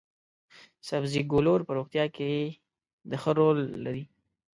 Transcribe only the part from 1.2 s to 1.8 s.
ګولور په